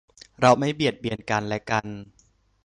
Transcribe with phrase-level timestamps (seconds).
[0.41, 1.91] เราไม่เบียดเบียนกันและกัน~